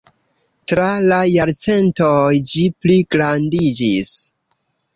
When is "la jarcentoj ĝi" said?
1.11-2.65